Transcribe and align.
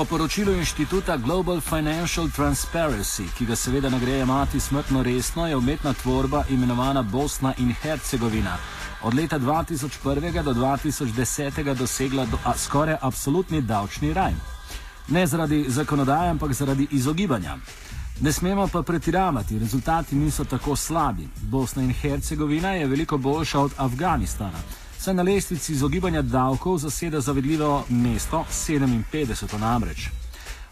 Po 0.00 0.04
poročilu 0.04 0.52
inštituta 0.52 1.16
Global 1.16 1.60
Financial 1.60 2.28
Transparency, 2.36 3.26
ki 3.38 3.46
ga 3.46 3.56
seveda 3.56 3.90
nagreje 3.90 4.24
mati 4.24 4.60
smrtno 4.60 5.02
resno, 5.02 5.46
je 5.46 5.56
umetna 5.56 5.92
tvorba 5.92 6.44
imenovana 6.50 7.02
Bosna 7.02 7.52
in 7.58 7.74
Hercegovina 7.82 8.56
od 9.02 9.14
leta 9.14 9.38
2001 9.38 10.42
do 10.42 10.54
2010 10.54 11.74
dosegla 11.74 12.24
do, 12.26 12.38
a, 12.44 12.56
skoraj 12.56 12.96
absolutni 13.00 13.60
davčni 13.60 14.12
raj. 14.12 14.32
Ne 15.08 15.26
zaradi 15.26 15.64
zakonodaje, 15.68 16.30
ampak 16.30 16.52
zaradi 16.52 16.88
izogibanja. 16.90 17.58
Ne 18.20 18.32
smemo 18.32 18.68
pa 18.68 18.82
pretiravati, 18.82 19.58
rezultati 19.58 20.16
niso 20.16 20.44
tako 20.44 20.76
slabi. 20.76 21.28
Bosna 21.42 21.82
in 21.82 21.92
Hercegovina 21.92 22.72
je 22.72 22.86
veliko 22.86 23.18
boljša 23.18 23.60
od 23.60 23.72
Afganistana 23.76 24.58
saj 25.00 25.14
na 25.14 25.22
lestvici 25.22 25.72
izogibanja 25.72 26.22
davkov 26.22 26.78
zaseda 26.78 27.20
zavedljivo 27.20 27.84
mesto 27.88 28.44
57 28.50 29.58
namreč. 29.58 30.08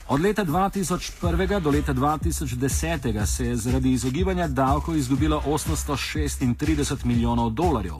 Od 0.08 0.20
leta 0.20 0.44
2001 0.44 1.60
do 1.60 1.70
leta 1.70 1.94
2010 1.94 3.26
se 3.26 3.46
je 3.46 3.56
zaradi 3.56 3.92
izogibanja 3.92 4.48
davkov 4.48 4.96
izgubilo 4.96 5.42
836 5.46 7.04
milijonov 7.04 7.50
dolarjev. 7.50 7.94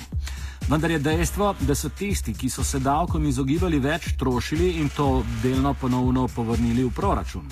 Vendar 0.69 0.91
je 0.91 0.99
dejstvo, 0.99 1.55
da 1.61 1.75
so 1.75 1.89
tisti, 1.89 2.35
ki 2.35 2.51
so 2.51 2.65
se 2.65 2.79
davkom 2.79 3.27
izogibali, 3.27 3.79
več 3.79 4.13
trošili 4.19 4.71
in 4.71 4.89
to 4.89 5.25
delno 5.43 5.75
ponovno 5.75 6.29
povrnili 6.29 6.85
v 6.85 6.91
proračun. 6.91 7.49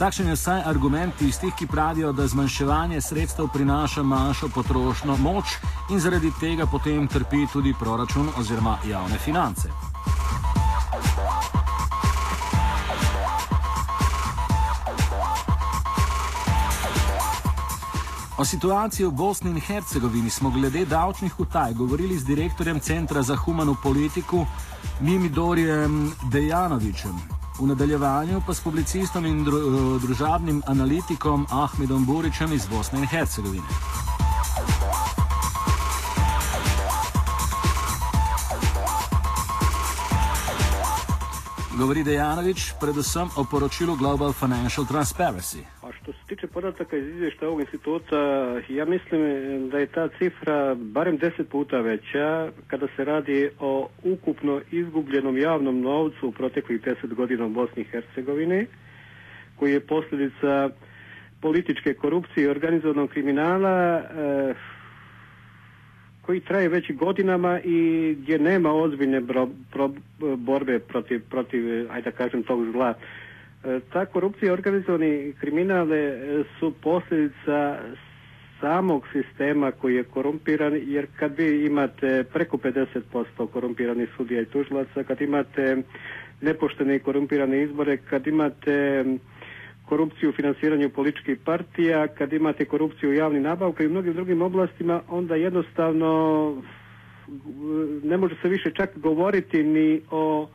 Takšen 0.00 0.32
je 0.32 0.34
vsaj 0.34 0.62
argument 0.64 1.12
tistih, 1.18 1.52
ki 1.52 1.66
pravijo, 1.66 2.12
da 2.12 2.24
zmanjševanje 2.26 3.00
sredstev 3.00 3.48
prinaša 3.52 4.02
manjšo 4.02 4.48
potrošno 4.48 5.16
moč 5.16 5.58
in 5.92 6.00
zaradi 6.00 6.30
tega 6.40 6.64
potem 6.66 7.08
trpi 7.08 7.44
tudi 7.52 7.74
proračun 7.80 8.30
oziroma 8.40 8.78
javne 8.88 9.18
finance. 9.18 9.68
O 18.38 18.44
situaciji 18.44 19.06
v 19.06 19.10
Bosni 19.10 19.50
in 19.50 19.60
Hercegovini 19.60 20.30
smo 20.30 20.50
glede 20.50 20.84
davčnih 20.84 21.40
utaj 21.40 21.72
govorili 21.72 22.16
z 22.18 22.24
direktorjem 22.24 22.80
Centra 22.80 23.22
za 23.22 23.36
humano 23.36 23.76
politiko 23.82 24.46
Mimidorjem 25.00 26.12
Dejanovičem. 26.32 27.39
V 27.60 27.66
nadaljevanju 27.66 28.40
pa 28.46 28.54
s 28.54 28.60
publicistom 28.60 29.26
in 29.26 29.44
dru, 29.44 29.98
družabnim 29.98 30.62
analitikom 30.66 31.46
Ahmedom 31.50 32.06
Buričem 32.06 32.52
iz 32.52 32.66
Bosne 32.66 32.98
in 32.98 33.06
Hercegovine. 33.06 33.66
Govori 41.78 42.04
Dejanović 42.04 42.72
predvsem 42.80 43.28
o 43.36 43.44
poročilu 43.44 43.96
Global 43.96 44.32
Financial 44.32 44.86
Transparency. 44.86 45.64
Tiče 46.40 46.52
podataka 46.52 46.96
iz 46.96 47.08
izvještaja 47.08 47.48
ovog 47.48 47.60
instituta, 47.60 48.16
ja 48.68 48.84
mislim 48.84 49.20
da 49.70 49.78
je 49.78 49.86
ta 49.86 50.08
cifra 50.08 50.74
barem 50.74 51.16
deset 51.16 51.48
puta 51.48 51.80
veća 51.80 52.50
kada 52.66 52.86
se 52.96 53.04
radi 53.04 53.50
o 53.58 53.88
ukupno 54.04 54.60
izgubljenom 54.70 55.38
javnom 55.38 55.80
novcu 55.80 56.28
u 56.28 56.32
proteklih 56.32 56.80
deset 56.80 57.14
godina 57.14 57.46
u 57.46 57.48
Bosni 57.48 57.82
i 57.82 57.84
Hercegovini, 57.84 58.66
koji 59.56 59.72
je 59.72 59.80
posljedica 59.80 60.70
političke 61.40 61.94
korupcije 61.94 62.44
i 62.44 62.50
organizovanog 62.50 63.10
kriminala, 63.10 63.98
eh, 63.98 64.54
koji 66.22 66.40
traje 66.40 66.68
već 66.68 66.92
godinama 66.92 67.60
i 67.64 68.14
gdje 68.20 68.38
nema 68.38 68.72
ozbiljne 68.72 69.20
borbe 70.36 70.78
protiv, 70.78 71.20
protiv, 71.30 71.92
ajde 71.92 72.10
da 72.10 72.16
kažem, 72.16 72.42
tog 72.42 72.72
zla. 72.72 72.94
E, 73.62 73.80
ta 73.92 74.06
korupcija 74.06 74.48
i 74.48 74.52
organizovani 74.52 75.32
kriminale 75.40 75.98
e, 75.98 76.14
su 76.58 76.72
posljedica 76.72 77.78
samog 78.60 79.04
sistema 79.12 79.70
koji 79.72 79.94
je 79.94 80.04
korumpiran, 80.04 80.80
jer 80.84 81.06
kad 81.16 81.36
vi 81.36 81.66
imate 81.66 82.24
preko 82.24 82.56
50% 82.56 82.92
korumpiranih 83.46 84.08
sudija 84.16 84.42
i 84.42 84.46
tužilaca, 84.46 85.04
kad 85.04 85.20
imate 85.20 85.76
nepoštene 86.40 86.96
i 86.96 87.00
korumpirane 87.00 87.62
izbore, 87.62 87.96
kad 87.98 88.26
imate 88.26 89.04
korupciju 89.86 90.30
u 90.30 90.32
financiranju 90.32 90.90
političkih 90.90 91.38
partija, 91.38 92.08
kad 92.08 92.32
imate 92.32 92.64
korupciju 92.64 93.10
u 93.10 93.14
javnim 93.14 93.42
nabavkama 93.42 93.86
i 93.86 93.92
mnogim 93.92 94.12
drugim 94.12 94.42
oblastima, 94.42 95.02
onda 95.08 95.34
jednostavno 95.34 96.10
ne 98.02 98.16
može 98.16 98.34
se 98.42 98.48
više 98.48 98.70
čak 98.70 98.90
govoriti 98.98 99.62
ni 99.62 100.00
o 100.10 100.48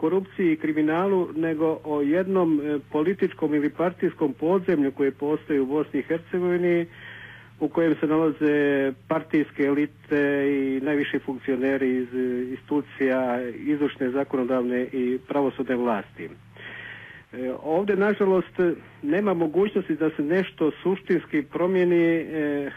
korupciji 0.00 0.52
i 0.52 0.56
kriminalu, 0.56 1.28
nego 1.36 1.78
o 1.84 2.00
jednom 2.02 2.60
e, 2.60 2.78
političkom 2.90 3.54
ili 3.54 3.70
partijskom 3.70 4.32
podzemlju 4.34 4.92
koje 4.92 5.10
postoji 5.12 5.60
u 5.60 5.66
Bosni 5.66 6.00
i 6.00 6.04
Hercegovini, 6.04 6.86
u 7.60 7.68
kojem 7.68 7.94
se 7.94 8.06
nalaze 8.06 8.54
partijske 9.08 9.62
elite 9.62 10.22
i 10.50 10.80
najviši 10.80 11.18
funkcioneri 11.18 11.90
iz 11.92 12.08
institucija 12.50 13.20
izvršne, 13.50 14.10
zakonodavne 14.10 14.82
i 14.84 15.18
pravosudne 15.28 15.76
vlasti. 15.76 16.28
E, 17.32 17.52
ovdje, 17.62 17.96
nažalost, 17.96 18.56
nema 19.02 19.34
mogućnosti 19.34 19.94
da 19.94 20.10
se 20.10 20.22
nešto 20.24 20.70
suštinski 20.82 21.42
promijeni 21.42 22.04
e, 22.04 22.70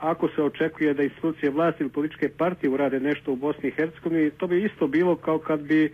ako 0.00 0.28
se 0.28 0.42
očekuje 0.42 0.94
da 0.94 1.02
institucije 1.02 1.50
vlasti 1.50 1.82
ili 1.82 1.90
političke 1.90 2.28
partije 2.30 2.70
urade 2.70 3.00
nešto 3.00 3.32
u 3.32 3.36
Bosni 3.36 3.68
i 3.68 3.72
Hercegovini. 3.72 4.30
To 4.30 4.46
bi 4.46 4.64
isto 4.64 4.86
bilo 4.86 5.16
kao 5.16 5.38
kad 5.38 5.60
bi 5.60 5.92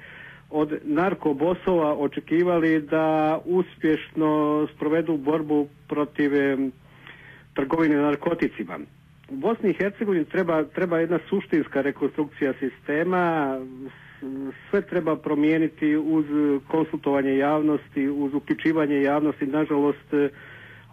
od 0.55 0.73
narkobosova 0.85 1.95
očekivali 1.97 2.81
da 2.83 3.07
uspješno 3.47 4.31
sprovedu 4.69 5.17
borbu 5.19 5.59
protiv 5.89 6.31
trgovine 7.55 7.97
narkoticima. 7.97 8.79
U 9.29 9.37
Bosni 9.37 9.71
i 9.71 9.75
Hercegovini 9.75 10.25
treba, 10.25 10.65
treba 10.65 10.99
jedna 10.99 11.19
suštinska 11.29 11.81
rekonstrukcija 11.81 12.53
sistema 12.55 13.57
sve 14.71 14.83
treba 14.83 15.17
promijeniti 15.17 15.97
uz 15.97 16.25
konsultovanje 16.69 17.37
javnosti, 17.37 18.09
uz 18.09 18.35
uključivanje 18.35 18.97
javnosti. 18.97 19.47
Nažalost, 19.47 20.11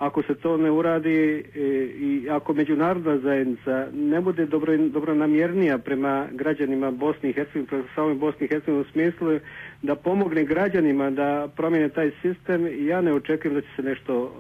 ako 0.02 0.24
se 0.24 0.36
to 0.36 0.58
ne 0.58 0.72
uradi 0.72 1.18
e, 1.20 1.60
i 2.00 2.28
ako 2.30 2.54
međunarodna 2.54 3.18
zajednica 3.18 3.88
ne 3.94 4.22
bude 4.22 4.46
dobro, 4.46 4.78
dobro 4.78 5.16
namjernija 5.16 5.78
prema 5.78 6.28
građanima 6.32 6.92
Bosni 6.92 7.30
i 7.30 7.34
Hercegovine, 7.34 7.68
prema 7.68 7.84
samoj 7.96 8.16
Bosni 8.16 8.46
i 8.46 8.48
Hercegovini 8.48 8.86
u 8.90 8.92
smislu 8.92 9.40
da 9.82 9.96
pomogne 9.96 10.44
građanima 10.44 11.10
da 11.10 11.48
promijene 11.56 11.90
taj 11.90 12.12
sistem, 12.22 12.88
ja 12.88 13.02
ne 13.02 13.14
očekujem 13.14 13.56
da 13.56 13.62
će 13.62 13.68
se 13.76 13.82
nešto 13.82 14.36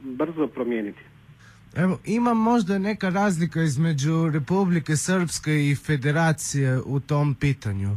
brzo 0.00 0.46
promijeniti. 0.46 1.00
Evo, 1.76 1.98
ima 2.04 2.34
možda 2.34 2.78
neka 2.78 3.08
razlika 3.08 3.62
između 3.62 4.30
Republike 4.34 4.96
Srpske 4.96 5.52
i 5.70 5.74
Federacije 5.74 6.78
u 6.86 7.00
tom 7.00 7.34
pitanju? 7.34 7.90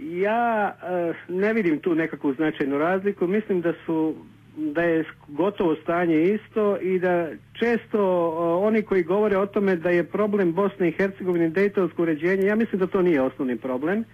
Ja 0.00 0.76
e, 0.82 1.14
ne 1.28 1.52
vidim 1.52 1.78
tu 1.78 1.94
nekakvu 1.94 2.34
značajnu 2.34 2.78
razliku. 2.78 3.26
Mislim 3.26 3.60
da 3.60 3.72
su 3.86 4.14
da 4.56 4.82
je 4.82 5.04
gotovo 5.28 5.74
stanje 5.76 6.22
isto 6.24 6.78
i 6.78 6.98
da 6.98 7.28
često 7.52 8.28
oni 8.58 8.82
koji 8.82 9.02
govore 9.02 9.36
o 9.36 9.46
tome 9.46 9.76
da 9.76 9.90
je 9.90 10.04
problem 10.04 10.52
Bosne 10.52 10.88
i 10.88 10.92
Hercegovine 10.92 11.48
Dejtonsko 11.48 12.02
uređenje, 12.02 12.46
ja 12.46 12.54
mislim 12.54 12.78
da 12.78 12.86
to 12.86 13.02
nije 13.02 13.22
osnovni 13.22 13.56
problem. 13.56 14.04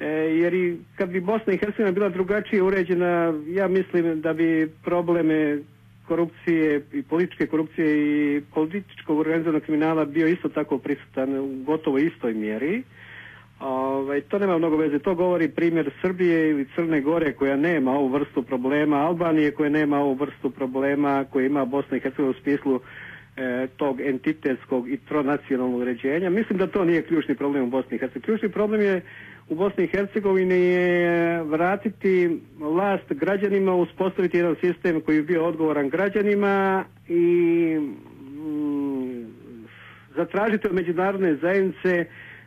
E, 0.00 0.06
jer 0.08 0.54
i 0.54 0.76
kad 0.96 1.08
bi 1.08 1.20
Bosna 1.20 1.52
i 1.52 1.58
Hercegovina 1.58 1.92
bila 1.92 2.08
drugačije 2.08 2.62
uređena, 2.62 3.34
ja 3.48 3.68
mislim 3.68 4.20
da 4.20 4.32
bi 4.32 4.70
probleme 4.84 5.58
korupcije 6.06 6.82
i 6.92 7.02
političke 7.02 7.46
korupcije 7.46 7.88
i 8.36 8.40
političkog 8.54 9.18
organizovanog 9.18 9.62
kriminala 9.62 10.04
bio 10.04 10.26
isto 10.26 10.48
tako 10.48 10.78
prisutan 10.78 11.38
u 11.38 11.64
gotovo 11.64 11.98
istoj 11.98 12.34
mjeri. 12.34 12.82
Ovaj, 13.62 14.20
to 14.20 14.38
nema 14.38 14.58
mnogo 14.58 14.76
veze. 14.76 14.98
To 14.98 15.14
govori 15.14 15.48
primjer 15.48 15.90
Srbije 16.00 16.50
ili 16.50 16.66
Crne 16.74 17.00
Gore 17.00 17.32
koja 17.32 17.56
nema 17.56 17.90
ovu 17.92 18.08
vrstu 18.08 18.42
problema, 18.42 18.96
Albanije 18.96 19.50
koja 19.50 19.70
nema 19.70 19.98
ovu 19.98 20.14
vrstu 20.14 20.50
problema, 20.50 21.24
koja 21.24 21.46
ima 21.46 21.64
Bosna 21.64 21.96
i 21.96 22.00
Hercegovina 22.00 22.30
u 22.30 22.42
smislu 22.42 22.80
e, 23.36 23.66
tog 23.76 24.00
entitetskog 24.00 24.88
i 24.90 24.96
tronacionalnog 24.96 25.80
uređenja. 25.80 26.30
Mislim 26.30 26.58
da 26.58 26.66
to 26.66 26.84
nije 26.84 27.02
ključni 27.02 27.34
problem 27.34 27.64
u 27.64 27.70
Bosni 27.70 27.96
i 27.96 27.98
Hercegovini. 27.98 28.24
Ključni 28.24 28.48
problem 28.48 28.80
je 28.80 29.00
u 29.48 29.54
Bosni 29.54 29.84
i 29.84 29.88
Hercegovini 29.88 30.54
je 30.60 31.42
vratiti 31.42 32.40
vlast 32.58 33.04
građanima, 33.12 33.74
uspostaviti 33.74 34.36
jedan 34.36 34.56
sistem 34.60 35.00
koji 35.00 35.20
bi 35.20 35.26
bio 35.26 35.44
odgovoran 35.44 35.88
građanima 35.88 36.84
i 37.08 37.22
mm, 38.20 39.26
zatražiti 40.16 40.66
od 40.66 40.74
međunarodne 40.74 41.34
zajednice 41.34 42.04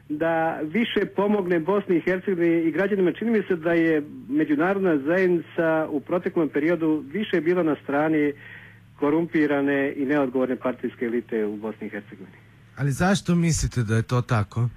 da 0.09 0.59
više 0.63 1.05
pomogne 1.05 1.59
Bosni 1.59 1.95
i 1.97 2.01
Hercegovini 2.01 2.63
i 2.63 2.71
građanima. 2.71 3.11
Čini 3.11 3.31
mi 3.31 3.43
se 3.47 3.55
da 3.55 3.73
je 3.73 4.03
međunarodna 4.29 4.97
zajednica 4.97 5.87
u 5.89 5.99
proteklom 5.99 6.49
periodu 6.49 7.03
više 7.11 7.41
bila 7.41 7.63
na 7.63 7.75
strani 7.83 8.33
korumpirane 8.99 9.93
i 9.95 10.05
neodgovorne 10.05 10.55
partijske 10.55 11.05
elite 11.05 11.45
u 11.45 11.57
Bosni 11.57 11.87
i 11.87 11.89
Hercegovini. 11.89 12.37
Ali 12.77 12.91
zašto 12.91 13.35
mislite 13.35 13.83
da 13.83 13.95
je 13.95 14.03
to 14.03 14.21
tako? 14.21 14.69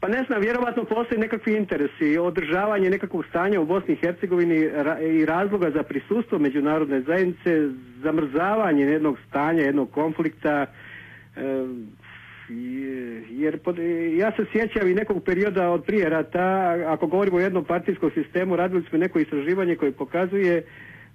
Pa 0.00 0.08
ne 0.08 0.24
znam, 0.24 0.40
vjerovatno 0.40 0.84
postoji 0.84 1.20
nekakvi 1.20 1.56
interesi, 1.56 2.18
održavanje 2.18 2.90
nekakvog 2.90 3.24
stanja 3.30 3.60
u 3.60 3.66
Bosni 3.66 3.94
i 3.94 3.96
Hercegovini 3.96 4.70
i 5.12 5.24
razloga 5.24 5.70
za 5.70 5.82
prisustvo 5.82 6.38
međunarodne 6.38 7.00
zajednice, 7.00 7.68
zamrzavanje 8.02 8.84
jednog 8.84 9.18
stanja, 9.28 9.62
jednog 9.62 9.90
konflikta, 9.90 10.66
jer 13.30 13.58
ja 14.18 14.32
se 14.36 14.44
sjećam 14.52 14.88
i 14.88 14.94
nekog 14.94 15.24
perioda 15.24 15.70
od 15.70 15.84
prije 15.84 16.08
rata, 16.08 16.40
ako 16.86 17.06
govorimo 17.06 17.36
o 17.36 17.40
jednom 17.40 17.64
partijskom 17.64 18.10
sistemu, 18.14 18.56
radili 18.56 18.82
smo 18.88 18.98
neko 18.98 19.18
istraživanje 19.18 19.76
koje 19.76 19.92
pokazuje 19.92 20.62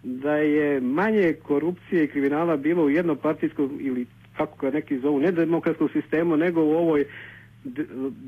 da 0.04 0.36
je 0.36 0.82
manje 0.82 1.34
korupcije 1.34 2.04
i 2.04 2.08
kriminala 2.08 2.58
bilo 2.58 2.84
u 2.84 2.90
jednom 2.90 3.18
partijskom 3.18 3.78
ili 3.82 4.06
kako 4.38 4.58
ga 4.58 4.72
neki 4.72 5.00
zovu 5.00 5.20
nedemokratskom 5.20 5.90
sistemu 5.94 6.38
nego 6.38 6.62
u 6.64 6.72
ovoj 6.72 7.06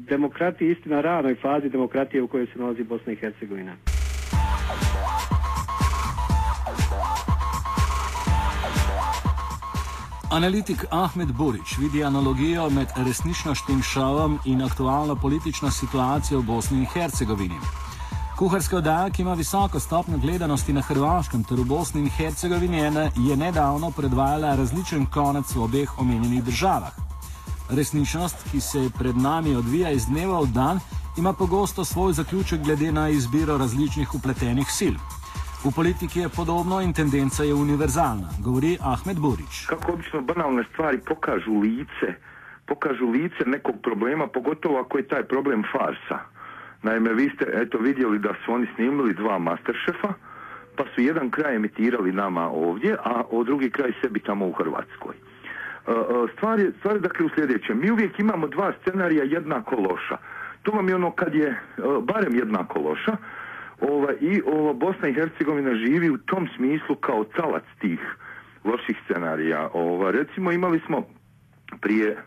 demokratiji 0.10 0.72
istina 0.72 1.02
ranoj 1.02 1.36
fazi 1.36 1.70
demokratije 1.70 2.22
u 2.24 2.28
kojoj 2.28 2.46
se 2.46 2.60
nalazi 2.60 2.84
Bosna 2.84 3.14
i 3.14 3.16
Hercegovina. 3.16 3.76
Analitik 10.34 10.86
Ahmed 10.90 11.32
Burič 11.32 11.78
vidi 11.78 12.04
analogijo 12.04 12.70
med 12.70 12.88
resničnostnim 12.96 13.82
šovom 13.84 14.40
in 14.46 14.64
aktualno 14.64 15.16
politično 15.16 15.72
situacijo 15.72 16.40
v 16.40 16.44
Bosni 16.44 16.78
in 16.78 16.86
Hercegovini. 16.94 17.60
Kuharska 18.38 18.78
oddaja, 18.78 19.10
ki 19.10 19.22
ima 19.22 19.34
visoko 19.34 19.80
stopnjo 19.80 20.18
gledanosti 20.18 20.74
na 20.74 20.82
Hrvaškem 20.82 21.44
ter 21.44 21.60
v 21.60 21.66
Bosni 21.66 22.02
in 22.02 22.10
Hercegovini, 22.10 22.82
je 23.28 23.38
nedavno 23.38 23.92
predvajala 23.92 24.56
različen 24.56 25.06
konec 25.06 25.56
v 25.56 25.64
obeh 25.64 26.00
omenjenih 26.00 26.44
državah. 26.44 26.94
Resničnost, 27.70 28.36
ki 28.52 28.62
se 28.62 28.90
pred 28.98 29.18
nami 29.18 29.56
odvija 29.56 29.92
iz 29.92 30.06
dneva 30.06 30.42
v 30.42 30.48
dan, 30.48 30.80
ima 31.18 31.34
pogosto 31.34 31.86
svoj 31.86 32.14
zaključek 32.14 32.64
glede 32.64 32.92
na 32.92 33.10
izbiro 33.10 33.58
različnih 33.58 34.16
upletenih 34.16 34.72
sil. 34.78 34.98
V 35.64 35.72
politiki 35.72 36.20
je 36.20 36.30
podobno 36.30 36.82
in 36.82 36.92
tendenca 36.94 37.44
je 37.44 37.54
univerzalna, 37.54 38.30
govori 38.46 38.78
Ahmed 38.94 39.18
Burić. 39.20 39.66
Kako 39.66 39.94
obično 39.94 40.22
banalne 40.22 40.64
stvari 40.72 41.00
pokažu 41.06 41.54
lice, 41.60 42.08
pokažu 42.66 43.08
lice 43.10 43.44
nekog 43.46 43.76
problema, 43.84 44.28
pogotovo 44.28 44.80
ako 44.80 44.98
je 44.98 45.08
taj 45.08 45.24
problem 45.24 45.64
farsa. 45.72 46.20
Naime, 46.82 47.14
vi 47.14 47.32
ste 47.36 47.46
eto 47.54 47.78
vidjeli 47.78 48.20
da 48.20 48.34
su 48.46 48.54
oni 48.54 48.68
snimili 48.76 49.14
dva 49.14 49.40
Masterchefa, 49.40 50.14
pa 50.76 50.84
su 50.96 51.02
jedan 51.02 51.32
kraj 51.32 51.56
emitirali 51.56 52.12
nama 52.12 52.50
ovdje, 52.50 52.98
a 53.04 53.24
o 53.32 53.44
drugi 53.44 53.70
kraj 53.72 53.92
sebi 54.02 54.20
tamo 54.20 54.48
u 54.48 54.52
Hrvatskoj. 54.52 55.16
E, 55.16 55.92
e, 55.92 55.96
stvar 56.38 56.60
je, 56.60 56.72
stvar 56.80 56.96
je 56.96 57.02
dakle 57.02 57.26
u 57.26 57.30
sljedećem. 57.36 57.80
Mi 57.80 57.92
uvijek 57.92 58.20
imamo 58.20 58.48
dva 58.48 58.74
scenarija 58.82 59.24
jednako 59.24 59.76
loša. 59.76 60.18
To 60.64 60.72
vam 60.72 60.90
je 60.90 60.96
ono 60.96 61.12
kad 61.12 61.36
je 61.36 61.48
e, 61.48 61.56
barem 62.02 62.36
jednako 62.36 62.80
loša, 62.80 63.18
ova, 63.82 64.14
i 64.22 64.42
ova 64.46 64.74
Bosna 64.74 65.08
i 65.08 65.14
Hercegovina 65.14 65.76
živi 65.76 66.10
u 66.10 66.18
tom 66.18 66.48
smislu 66.56 66.96
kao 66.96 67.24
talac 67.24 67.64
tih 67.80 68.00
loših 68.64 68.98
scenarija. 69.06 69.70
Ova, 69.74 70.12
recimo 70.12 70.52
imali 70.52 70.82
smo 70.88 71.08
prije 71.82 72.18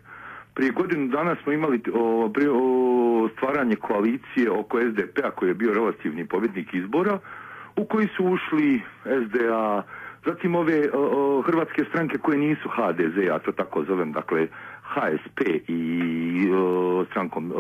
prije 0.57 0.71
godinu 0.71 1.09
dana 1.09 1.37
smo 1.43 1.53
imali 1.53 1.83
o, 1.95 2.31
o, 2.53 3.29
stvaranje 3.37 3.77
koalicije 3.77 4.51
oko 4.51 4.81
SDP-a 4.91 5.31
koji 5.31 5.49
je 5.49 5.55
bio 5.55 5.75
relativni 5.75 6.27
pobjednik 6.27 6.75
izbora 6.75 7.19
u 7.77 7.85
koji 7.85 8.09
su 8.17 8.25
ušli 8.25 8.83
SDA, 9.05 9.83
zatim 10.27 10.55
ove 10.55 10.89
o, 10.93 11.43
hrvatske 11.47 11.85
stranke 11.89 12.19
koje 12.19 12.39
nisu 12.39 12.69
HDZ, 12.69 13.17
ja 13.17 13.39
to 13.39 13.53
tako 13.53 13.85
zovem, 13.85 14.13
dakle 14.13 14.49
HSP 14.83 15.41
i 15.69 15.83
strankom 17.11 17.53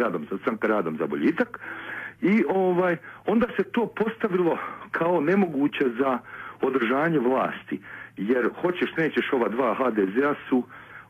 radom, 0.00 0.26
stranka 0.40 0.66
radom 0.68 0.96
za 0.96 1.06
boljitak 1.06 1.60
i 2.22 2.44
ovaj 2.48 2.96
onda 3.26 3.46
se 3.56 3.62
to 3.62 3.86
postavilo 3.86 4.58
kao 4.90 5.20
nemoguće 5.20 5.84
za 5.98 6.18
održanje 6.60 7.18
vlasti 7.18 7.80
jer 8.16 8.50
hoćeš 8.62 8.96
nećeš 8.96 9.32
ova 9.32 9.48
dva 9.48 9.74
HDZ-a 9.74 10.34
su 10.48 10.62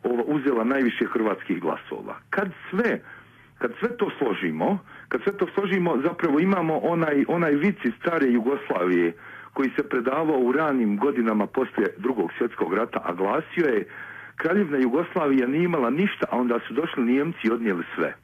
ova, 0.02 0.22
uzela 0.26 0.64
najviše 0.64 1.06
hrvatskih 1.06 1.60
glasova. 1.60 2.16
Kad 2.30 2.50
sve 2.70 3.00
kad 3.58 3.72
sve 3.80 3.96
to 3.96 4.10
složimo, 4.18 4.78
kad 5.08 5.22
sve 5.22 5.32
to 5.32 5.46
složimo 5.54 6.00
zapravo 6.02 6.40
imamo 6.40 6.78
onaj, 6.78 7.24
onaj 7.28 7.52
vic 7.52 7.76
iz 7.84 7.92
stare 8.00 8.26
Jugoslavije 8.26 9.12
koji 9.52 9.70
se 9.76 9.88
predavao 9.88 10.38
u 10.38 10.52
ranim 10.52 10.96
godinama 10.96 11.46
poslije 11.46 11.94
drugog 11.98 12.30
svjetskog 12.38 12.74
rata, 12.74 13.00
a 13.04 13.12
glasio 13.14 13.66
je 13.66 13.88
Kraljevna 14.36 14.78
Jugoslavija 14.78 15.46
nije 15.46 15.64
imala 15.64 15.90
ništa, 15.90 16.26
a 16.30 16.38
onda 16.38 16.58
su 16.68 16.74
došli 16.74 17.04
Nijemci 17.04 17.38
i 17.42 17.50
odnijeli 17.50 17.84
sve. 17.94 18.14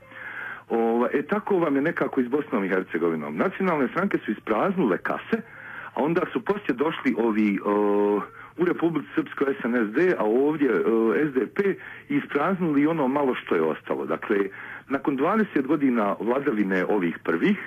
Ova, 0.69 1.09
e 1.13 1.23
tako 1.23 1.59
vam 1.59 1.77
je 1.77 1.83
nekako 1.83 2.21
iz 2.21 2.29
Bosnom 2.29 2.65
i 2.65 2.69
Hercegovinom. 2.69 3.37
Nacionalne 3.37 3.89
stranke 3.89 4.19
su 4.25 4.31
ispraznule 4.31 4.99
kase, 4.99 5.43
a 5.95 6.03
onda 6.03 6.21
su 6.33 6.45
poslije 6.45 6.75
došli 6.75 7.15
ovi 7.19 7.59
u 8.59 8.65
Republici 8.65 9.09
Srpskoj 9.15 9.55
SNSD, 9.61 9.99
a 10.19 10.25
ovdje 10.25 10.71
SDP 11.31 11.59
ispraznuli 12.09 12.87
ono 12.87 13.09
malo 13.09 13.35
što 13.35 13.55
je 13.55 13.63
ostalo. 13.63 14.07
Dakle, 14.07 14.37
nakon 14.89 15.19
20 15.19 15.67
godina 15.67 16.17
vladavine 16.21 16.85
ovih 16.85 17.19
prvih, 17.25 17.59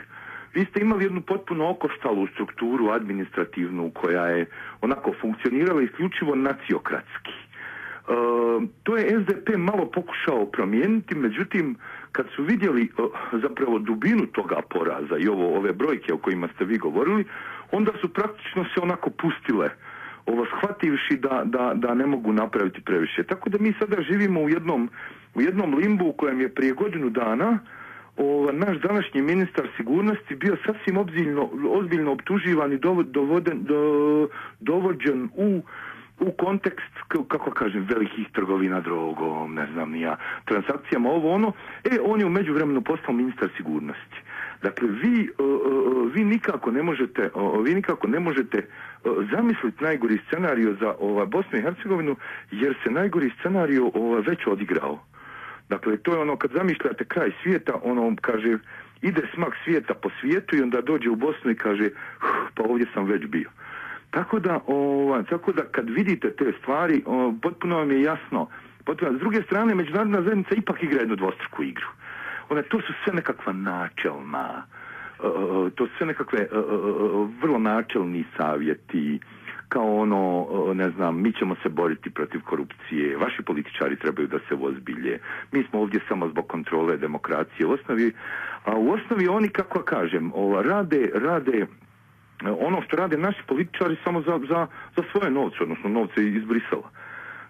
vi 0.53 0.65
ste 0.65 0.81
imali 0.81 1.05
jednu 1.05 1.21
potpuno 1.21 1.69
okoštalu 1.69 2.27
strukturu 2.27 2.89
administrativnu 2.89 3.91
koja 3.93 4.25
je 4.25 4.45
onako 4.81 5.13
funkcionirala 5.21 5.81
isključivo 5.81 6.35
naciokratski. 6.35 7.31
E, 7.31 8.13
to 8.83 8.97
je 8.97 9.19
SDP 9.21 9.57
malo 9.57 9.85
pokušao 9.85 10.45
promijeniti, 10.45 11.15
međutim, 11.15 11.75
kad 12.11 12.25
su 12.35 12.43
vidjeli 12.43 12.91
zapravo 13.31 13.79
dubinu 13.79 14.25
toga 14.25 14.61
poraza 14.69 15.17
i 15.19 15.27
ovo, 15.27 15.57
ove 15.57 15.73
brojke 15.73 16.13
o 16.13 16.17
kojima 16.17 16.47
ste 16.55 16.65
vi 16.65 16.77
govorili, 16.77 17.25
onda 17.71 17.91
su 18.01 18.13
praktično 18.13 18.63
se 18.63 18.81
onako 18.81 19.09
pustile 19.09 19.69
ovo 20.25 20.45
shvativši 20.45 21.17
da, 21.17 21.41
da, 21.45 21.71
da 21.75 21.93
ne 21.93 22.05
mogu 22.05 22.33
napraviti 22.33 22.81
previše. 22.81 23.23
Tako 23.23 23.49
da 23.49 23.57
mi 23.59 23.73
sada 23.79 24.01
živimo 24.01 24.41
u 24.41 24.49
jednom, 24.49 24.89
u 25.35 25.41
jednom 25.41 25.73
limbu 25.73 26.05
u 26.05 26.13
kojem 26.13 26.41
je 26.41 26.53
prije 26.55 26.73
godinu 26.73 27.09
dana 27.09 27.59
ova, 28.17 28.51
naš 28.51 28.77
današnji 28.77 29.21
ministar 29.21 29.67
sigurnosti 29.77 30.35
bio 30.35 30.57
sasvim 30.65 30.97
ozbiljno, 30.97 31.49
ozbiljno 31.69 32.11
optuživan 32.11 32.73
i 32.73 32.77
dovoden, 33.03 33.63
do, 33.63 34.29
dovođen 34.59 35.29
u 35.35 35.61
u 36.19 36.31
kontekst, 36.31 36.93
kako 37.07 37.51
kažem, 37.51 37.87
velikih 37.89 38.27
trgovina 38.31 38.81
drogom, 38.81 39.53
ne 39.53 39.67
znam 39.73 39.95
ja, 39.95 40.17
transakcijama, 40.45 41.09
ovo 41.09 41.33
ono, 41.33 41.53
e, 41.83 41.97
on 42.03 42.19
je 42.19 42.25
u 42.25 42.29
međuvremenu 42.29 42.81
postao 42.81 43.13
ministar 43.13 43.49
sigurnosti. 43.57 44.15
Dakle, 44.61 44.87
vi, 44.87 45.29
vi 46.13 46.23
nikako 46.25 46.71
ne 46.71 46.83
možete, 46.83 47.29
vi 47.63 47.75
nikako 47.75 48.07
ne 48.07 48.19
možete 48.19 48.67
zamisliti 49.31 49.83
najgori 49.83 50.19
scenariju 50.27 50.77
za 50.79 50.95
ovaj, 50.99 51.25
Bosnu 51.25 51.59
i 51.59 51.61
Hercegovinu, 51.61 52.15
jer 52.51 52.75
se 52.83 52.91
najgori 52.91 53.31
scenariju 53.39 53.91
ovaj, 53.93 54.21
već 54.21 54.47
odigrao. 54.47 54.99
Dakle, 55.69 55.97
to 55.97 56.13
je 56.13 56.19
ono 56.19 56.37
kad 56.37 56.51
zamišljate 56.51 57.05
kraj 57.05 57.31
svijeta, 57.43 57.73
ono 57.83 58.15
kaže, 58.21 58.57
ide 59.01 59.21
smak 59.33 59.53
svijeta 59.63 59.93
po 59.93 60.09
svijetu 60.21 60.55
i 60.55 60.61
onda 60.61 60.81
dođe 60.81 61.09
u 61.09 61.15
Bosnu 61.15 61.51
i 61.51 61.55
kaže, 61.55 61.89
pa 62.55 62.63
ovdje 62.63 62.87
sam 62.93 63.05
već 63.05 63.25
bio. 63.25 63.49
Tako 64.11 64.39
da, 64.39 64.59
ovaj, 64.67 65.23
tako 65.23 65.51
da 65.51 65.61
kad 65.71 65.89
vidite 65.89 66.31
te 66.31 66.53
stvari, 66.61 67.03
potpuno 67.41 67.77
vam 67.77 67.91
je 67.91 68.01
jasno. 68.01 68.47
Potpuno, 68.85 69.17
s 69.17 69.19
druge 69.19 69.41
strane, 69.43 69.75
međunarodna 69.75 70.21
zajednica 70.21 70.55
ipak 70.55 70.83
igra 70.83 70.99
jednu 70.99 71.15
dvostruku 71.15 71.63
igru. 71.63 71.87
One, 72.49 72.61
to 72.63 72.81
su 72.81 72.93
sve 73.03 73.13
nekakva 73.13 73.53
načelna, 73.53 74.63
to 75.75 75.87
su 75.87 75.91
sve 75.97 76.07
nekakve 76.07 76.47
vrlo 77.41 77.59
načelni 77.59 78.25
savjeti, 78.37 79.19
kao 79.69 79.95
ono, 79.95 80.47
ne 80.73 80.89
znam, 80.89 81.21
mi 81.21 81.33
ćemo 81.33 81.55
se 81.63 81.69
boriti 81.69 82.09
protiv 82.09 82.41
korupcije, 82.41 83.17
vaši 83.17 83.43
političari 83.43 83.95
trebaju 83.95 84.27
da 84.27 84.39
se 84.39 84.55
ozbilje, 84.61 85.19
mi 85.51 85.63
smo 85.63 85.79
ovdje 85.79 85.99
samo 86.07 86.29
zbog 86.29 86.47
kontrole 86.47 86.97
demokracije. 86.97 87.65
U 87.65 87.71
osnovi, 87.71 88.11
a 88.65 88.75
u 88.75 88.91
osnovi 88.91 89.27
oni, 89.27 89.49
kako 89.49 89.81
kažem, 89.81 90.31
rade, 90.63 91.11
rade 91.13 91.65
ono 92.59 92.81
što 92.81 92.95
rade 92.95 93.17
naši 93.17 93.39
političari 93.47 93.95
samo 94.03 94.21
za, 94.21 94.39
za, 94.49 94.67
za 94.95 95.03
svoje 95.11 95.31
novce, 95.31 95.57
odnosno 95.61 95.89
novce 95.89 96.27
iz 96.27 96.43
Brisela. 96.43 96.89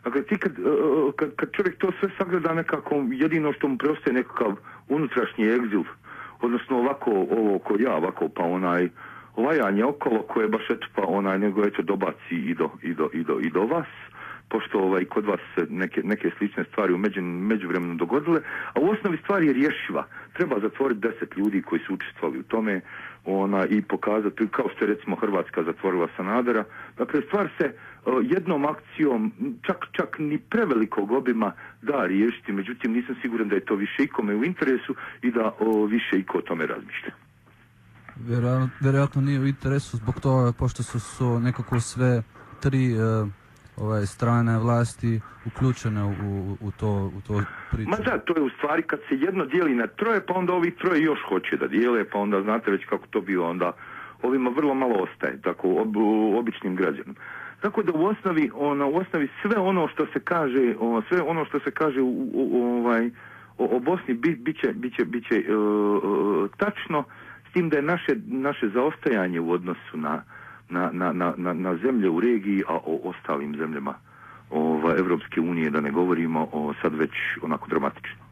Dakle, 0.03 0.23
ti 0.23 0.37
kad, 0.37 0.51
e, 0.51 0.61
e, 0.61 1.11
kad, 1.15 1.35
kad 1.35 1.51
čovjek 1.51 1.77
to 1.77 1.91
sve 1.99 2.09
sagleda 2.17 2.53
nekako, 2.53 2.95
jedino 3.11 3.53
što 3.53 3.67
mu 3.67 3.77
preostaje 3.77 4.13
nekakav 4.13 4.55
unutrašnji 4.89 5.45
egzil, 5.45 5.83
odnosno 6.41 6.77
ovako 6.77 7.11
ovo 7.11 7.59
ko 7.59 7.75
ja, 7.79 7.95
ovako 7.95 8.29
pa 8.29 8.43
onaj 8.43 8.89
lajanje 9.37 9.83
okolo 9.83 10.21
koje 10.21 10.47
baš 10.47 10.69
eto 10.69 10.87
pa 10.95 11.03
onaj 11.07 11.39
nego 11.39 11.65
eto 11.65 11.81
dobaci 11.81 12.35
i 12.35 12.53
do, 12.53 12.69
i 12.81 12.93
do, 12.93 13.09
i 13.13 13.23
do, 13.23 13.39
i 13.39 13.49
do 13.49 13.61
vas, 13.65 13.87
pošto 14.49 14.79
ovaj, 14.79 15.05
kod 15.05 15.25
vas 15.25 15.39
se 15.55 15.65
neke, 15.69 16.01
neke 16.03 16.31
slične 16.37 16.63
stvari 16.63 16.93
u 16.93 16.97
među, 16.97 17.21
međuvremenu 17.21 17.95
dogodile, 17.95 18.41
a 18.73 18.79
u 18.79 18.89
osnovi 18.89 19.17
stvari 19.17 19.47
je 19.47 19.53
rješiva. 19.53 20.07
Treba 20.33 20.59
zatvoriti 20.59 21.01
deset 21.01 21.37
ljudi 21.37 21.61
koji 21.61 21.81
su 21.87 21.93
učestvovali 21.93 22.39
u 22.39 22.43
tome, 22.43 22.81
ona 23.25 23.65
i 23.65 23.81
pokazati 23.81 24.47
kao 24.47 24.65
što 24.75 24.85
je 24.85 24.93
recimo 24.95 25.15
Hrvatska 25.15 25.63
zatvorila 25.63 26.07
Sanadera. 26.17 26.63
Dakle, 26.97 27.21
stvar 27.21 27.49
se 27.57 27.73
jednom 28.23 28.65
akcijom 28.65 29.31
čak, 29.61 29.85
čak 29.91 30.15
ni 30.19 30.37
prevelikog 30.37 31.11
obima 31.11 31.51
da 31.81 32.05
riješiti, 32.05 32.51
međutim 32.51 32.91
nisam 32.91 33.15
siguran 33.21 33.49
da 33.49 33.55
je 33.55 33.65
to 33.65 33.75
više 33.75 34.03
ikome 34.03 34.35
u 34.35 34.43
interesu 34.43 34.95
i 35.21 35.31
da 35.31 35.53
o, 35.59 35.85
više 35.85 36.19
iko 36.19 36.37
o 36.37 36.41
tome 36.41 36.65
razmišlja. 36.65 37.11
Vjerojatno 38.79 39.21
nije 39.21 39.39
u 39.39 39.47
interesu 39.47 39.97
zbog 39.97 40.19
toga 40.19 40.51
pošto 40.51 40.83
su, 40.83 40.99
su 40.99 41.39
nekako 41.39 41.79
sve 41.79 42.23
tri 42.61 42.93
e, 42.93 42.97
ovaj, 43.81 44.05
strane 44.05 44.57
vlasti 44.57 45.21
uključene 45.45 46.03
u, 46.03 46.57
u, 46.61 46.71
to, 46.71 47.11
u 47.17 47.21
to 47.27 47.43
priču. 47.71 47.89
Ma 47.89 47.97
da, 47.97 48.17
to 48.17 48.33
je 48.37 48.41
u 48.41 48.49
stvari 48.49 48.83
kad 48.83 48.99
se 49.09 49.15
jedno 49.15 49.45
dijeli 49.45 49.75
na 49.75 49.87
troje, 49.87 50.25
pa 50.25 50.33
onda 50.33 50.53
ovih 50.53 50.75
troje 50.75 51.01
još 51.01 51.19
hoće 51.29 51.57
da 51.57 51.67
dijele, 51.67 52.09
pa 52.09 52.19
onda 52.19 52.41
znate 52.41 52.71
već 52.71 52.85
kako 52.85 53.07
to 53.07 53.21
bio, 53.21 53.49
onda 53.49 53.71
ovima 54.21 54.49
vrlo 54.49 54.73
malo 54.73 54.95
ostaje, 54.95 55.41
tako 55.41 55.67
ob, 55.69 55.97
običnim 56.37 56.75
građanom. 56.75 57.15
Tako 57.61 57.83
da 57.83 57.91
u 57.93 58.05
osnovi, 58.05 58.51
ona, 58.53 58.85
u 58.85 58.95
osnovi 58.95 59.27
sve 59.41 59.57
ono 59.57 59.87
što 59.87 60.05
se 60.05 60.19
kaže, 60.19 60.75
o, 60.79 61.01
sve 61.09 61.21
ono 61.21 61.45
što 61.45 61.59
se 61.59 61.71
kaže 61.71 62.01
u, 62.01 62.29
u, 62.33 62.63
ovaj, 62.63 63.09
o, 63.57 63.65
o 63.75 63.79
Bosni 63.79 64.13
bi, 64.13 64.35
bit 64.35 64.61
će, 64.61 64.73
bit 64.73 64.95
će, 64.95 65.05
bit 65.05 65.27
će 65.27 65.55
uh, 65.55 66.49
tačno, 66.57 67.03
s 67.49 67.53
tim 67.53 67.69
da 67.69 67.77
je 67.77 67.81
naše, 67.81 68.15
naše 68.27 68.69
zaostajanje 68.69 69.39
u 69.39 69.51
odnosu 69.51 69.97
na, 69.97 70.23
na, 70.69 70.89
na, 70.91 71.13
na, 71.37 71.53
na 71.53 71.77
zemlje 71.77 72.09
u 72.09 72.19
regiji, 72.19 72.63
a 72.67 72.73
o 72.73 72.99
ostalim 73.03 73.55
zemljama 73.55 73.93
ova, 74.49 74.95
Evropske 74.97 75.41
unije, 75.41 75.69
da 75.69 75.81
ne 75.81 75.91
govorimo 75.91 76.49
o 76.51 76.73
sad 76.81 76.95
već 76.95 77.11
onako 77.41 77.67
dramatično. 77.69 78.29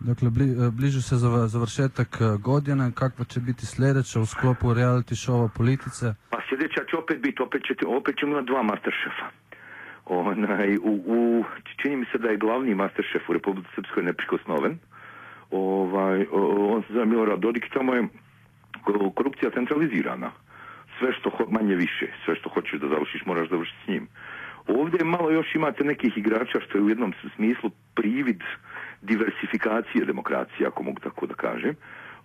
Dakle, 0.00 0.30
bli, 0.30 0.46
bliže 0.72 1.02
se 1.02 1.16
završetak 1.46 2.18
godine, 2.40 2.92
kakva 2.94 3.24
će 3.24 3.40
biti 3.40 3.66
sljedeća 3.66 4.20
u 4.20 4.26
sklopu 4.26 4.66
reality 4.66 5.14
showa 5.14 5.48
politice? 5.56 6.14
Pa 6.30 6.38
sljedeća 6.48 6.80
će 6.90 6.96
opet 6.96 7.22
biti, 7.22 7.42
opet, 7.42 7.62
će, 7.66 7.86
opet 7.86 8.18
ćemo 8.18 8.32
imati 8.32 8.46
dva 8.46 8.62
masteršefa. 8.62 9.26
Onaj, 10.06 10.76
u, 10.76 10.92
u, 11.06 11.44
čini 11.82 11.96
mi 11.96 12.06
se 12.12 12.18
da 12.18 12.28
je 12.28 12.36
glavni 12.36 12.74
masteršef 12.74 13.22
u 13.28 13.32
Republike 13.32 13.68
Srpskoj 13.74 14.02
neprikosnoven. 14.02 14.78
Ovaj, 15.50 16.26
on 16.72 16.82
se 16.82 16.92
zove 16.92 17.06
Milorad 17.06 17.40
Dodik, 17.40 17.64
tamo 17.74 17.94
je 17.94 18.08
korupcija 19.14 19.50
centralizirana 19.50 20.30
sve 20.98 21.12
što 21.12 21.30
ho, 21.30 21.44
manje 21.50 21.74
više, 21.74 22.06
sve 22.24 22.36
što 22.36 22.48
hoćeš 22.48 22.80
da 22.80 22.88
završiš 22.88 23.26
moraš 23.26 23.48
završiti 23.48 23.78
s 23.84 23.88
njim. 23.88 24.08
Ovdje 24.66 25.04
malo 25.04 25.30
još 25.30 25.54
imate 25.54 25.84
nekih 25.84 26.18
igrača 26.18 26.60
što 26.60 26.78
je 26.78 26.84
u 26.84 26.88
jednom 26.88 27.12
smislu 27.36 27.70
privid 27.94 28.40
diversifikacije 29.02 30.04
demokracije, 30.04 30.66
ako 30.66 30.82
mogu 30.82 31.00
tako 31.00 31.26
da 31.26 31.34
kažem, 31.34 31.74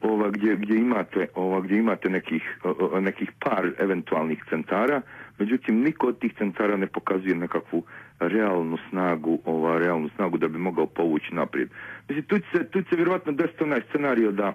ova, 0.02 0.30
gdje, 0.30 0.56
gdje 0.56 0.78
imate, 0.78 1.28
ova, 1.36 1.62
gdje 1.62 1.78
imate 1.78 2.10
nekih, 2.10 2.60
nekih 3.02 3.32
par 3.40 3.72
eventualnih 3.80 4.44
centara, 4.50 5.02
međutim 5.40 5.82
niko 5.82 6.08
od 6.08 6.20
tih 6.20 6.34
centara 6.38 6.78
ne 6.78 6.88
pokazuje 6.88 7.36
nekakvu 7.36 7.84
realnu 8.20 8.78
snagu, 8.90 9.40
ova, 9.46 9.78
realnu 9.78 10.10
snagu 10.16 10.38
da 10.38 10.48
bi 10.48 10.58
mogao 10.58 10.86
povući 10.86 11.36
naprijed. 11.36 11.70
Mislim, 12.10 12.26
tu 12.26 12.36
se, 12.52 12.70
tu 12.70 12.82
će 12.82 12.96
vjerojatno 12.96 13.32
desiti 13.32 13.64
onaj 13.64 13.82
scenario 13.90 14.32
da 14.32 14.54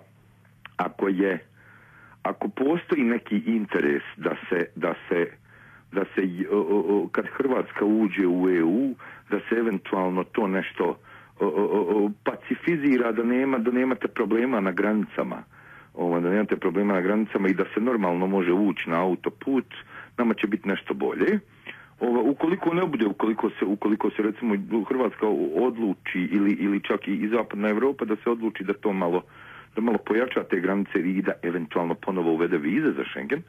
ako 0.77 1.09
je 1.09 1.39
ako 2.25 2.49
postoji 2.49 3.03
neki 3.05 3.37
interes 3.47 4.03
da 4.17 4.35
se, 4.49 4.67
da 4.77 4.95
se, 5.09 5.27
da 5.93 6.05
se 6.05 6.23
kad 7.13 7.25
Hrvatska 7.29 7.85
uđe 7.85 8.27
u 8.27 8.51
EU, 8.51 8.95
da 9.31 9.39
se 9.39 9.55
eventualno 9.55 10.25
to 10.25 10.47
nešto 10.49 10.99
pacifizira, 12.25 13.13
da, 13.13 13.23
nema, 13.23 13.59
da 13.59 13.71
nemate 13.71 14.09
problema 14.09 14.61
na 14.61 14.71
granicama, 14.73 15.43
ovo, 15.95 16.21
da 16.21 16.31
nemate 16.31 16.57
problema 16.57 16.95
na 16.95 17.01
granicama 17.01 17.49
i 17.49 17.55
da 17.55 17.65
se 17.75 17.81
normalno 17.81 18.27
može 18.27 18.53
ući 18.53 18.91
na 18.91 19.03
autoput, 19.03 19.67
nama 20.19 20.35
će 20.35 20.47
biti 20.47 20.69
nešto 20.69 20.95
bolje. 20.95 21.39
Ovo, 22.01 22.31
ukoliko 22.31 22.75
ne 22.75 22.87
bude, 22.87 23.07
ukoliko 23.07 23.51
se, 23.51 23.65
ukoliko 23.65 24.11
se 24.11 24.23
recimo 24.23 24.55
Hrvatska 24.89 25.27
odluči 25.57 26.19
ili, 26.33 26.53
ili 26.53 26.81
čak 26.81 27.09
i 27.09 27.29
zapadna 27.29 27.69
Europa 27.69 28.05
da 28.05 28.17
se 28.17 28.31
odluči 28.31 28.65
da 28.65 28.73
to 28.73 28.93
malo 28.93 29.23
da 29.75 29.83
malo 29.83 29.99
pojača 29.99 30.45
te 30.45 30.61
granice 30.61 30.99
i 30.99 31.23
da 31.23 31.33
eventualno 31.43 31.95
ponovo 31.95 32.33
uvede 32.33 32.59
vize 32.59 32.93
za 32.93 33.05
Schengen, 33.11 33.43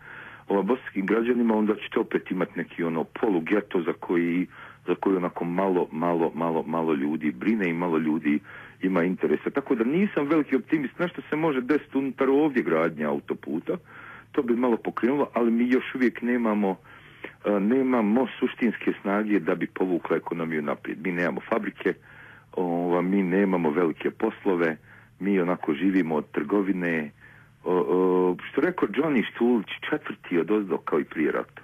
ova 0.48 0.62
bosanskim 0.62 1.06
građanima, 1.06 1.58
onda 1.58 1.76
ćete 1.76 2.00
opet 2.00 2.32
imati 2.32 2.52
neki 2.56 2.84
ono 2.84 3.04
polugeto 3.04 3.82
za 3.82 3.94
koji, 3.94 4.48
za 4.88 4.96
koji 4.96 5.16
onako 5.18 5.46
malo, 5.46 5.88
malo, 5.92 6.32
malo, 6.36 6.64
malo 6.68 6.94
ljudi 6.94 7.32
brine 7.32 7.70
i 7.70 7.74
malo 7.74 7.98
ljudi 7.98 8.40
ima 8.82 9.04
interesa. 9.04 9.50
Tako 9.50 9.76
da 9.76 9.84
nisam 9.84 10.28
veliki 10.28 10.56
optimist. 10.56 11.00
Nešto 11.00 11.22
se 11.30 11.36
može 11.36 11.62
desiti 11.62 11.98
unutar 11.98 12.30
ovdje 12.30 12.64
gradnja 12.64 13.10
autoputa, 13.10 13.78
to 14.32 14.42
bi 14.44 14.56
malo 14.56 14.78
pokrenulo, 14.78 15.30
ali 15.34 15.52
mi 15.52 15.70
još 15.70 15.96
uvijek 15.96 16.22
nemamo 16.22 16.78
nemamo 17.60 18.28
suštinske 18.40 18.94
snage 19.02 19.40
da 19.40 19.56
bi 19.56 19.68
povukla 19.68 20.18
ekonomiju 20.18 20.62
naprijed. 20.62 20.98
Mi 21.04 21.12
nemamo 21.12 21.42
fabrike, 21.50 21.94
mi 23.04 23.24
nemamo 23.24 23.70
velike 23.70 24.12
poslove, 24.12 24.78
mi 25.20 25.40
onako 25.40 25.74
živimo 25.74 26.16
od 26.16 26.32
trgovine. 26.32 27.12
O, 27.64 28.36
što 28.52 28.62
rekao 28.62 28.88
Johnny 28.88 29.24
Štulić, 29.32 29.68
četvrti 29.90 30.40
od 30.40 30.52
ozdo 30.52 30.78
kao 30.78 31.00
i 31.00 31.04
prije 31.04 31.32
rata. 31.32 31.62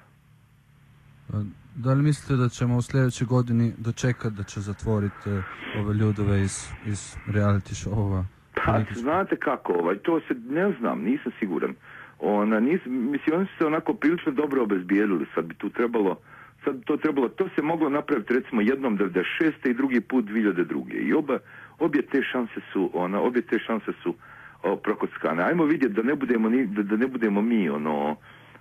Da 1.76 1.94
li 1.94 2.04
mislite 2.04 2.36
da 2.36 2.50
ćemo 2.50 2.78
u 2.78 2.82
sljedećoj 2.82 3.28
godini 3.28 3.74
dočekati 3.78 4.36
da 4.36 4.44
će 4.44 4.60
zatvoriti 4.60 5.30
e, 5.30 5.42
ove 5.80 5.94
ljudove 5.94 6.42
iz, 6.42 6.68
iz 6.86 7.16
reality 7.28 7.74
show-ova? 7.74 8.24
Pa, 8.66 8.84
znate 8.96 9.36
kako, 9.36 9.74
ovaj, 9.74 9.98
to 9.98 10.20
se 10.28 10.34
ne 10.50 10.74
znam, 10.80 11.02
nisam 11.02 11.32
siguran. 11.40 11.74
Ona, 12.20 12.60
nis, 12.60 12.82
mislim, 12.86 13.36
oni 13.36 13.46
su 13.46 13.58
se 13.58 13.66
onako 13.66 13.94
prilično 13.94 14.32
dobro 14.32 14.64
obezbijedili, 14.64 15.26
sad 15.36 15.46
bi 15.46 15.56
tu 15.56 15.70
trebalo, 15.70 16.20
sad 16.64 16.84
to 16.86 16.98
trebalo, 16.98 17.30
to 17.30 17.50
se 17.56 17.62
moglo 17.62 17.90
napraviti 17.90 18.34
recimo 18.34 18.62
jednom 18.62 18.98
96. 18.98 19.70
i 19.70 19.74
drugi 19.74 20.02
put 20.02 20.26
2002. 20.26 21.08
I 21.08 21.14
oba, 21.14 21.38
obje 21.82 22.02
te 22.02 22.24
šanse 22.32 22.60
su, 22.74 22.90
ona, 22.94 23.22
obje 23.22 23.42
te 23.42 23.60
šanse 23.60 23.92
su 24.04 24.16
o, 24.64 24.76
prokockane. 24.76 25.44
Ajmo 25.44 25.66
vidjeti 25.66 25.94
da 25.94 26.02
ne 26.02 26.16
budemo, 26.16 26.50
ni, 26.50 26.66
da, 26.68 26.84
da 26.84 26.98
ne 26.98 27.08
budemo 27.08 27.42
mi, 27.42 27.70
ono, 27.70 28.16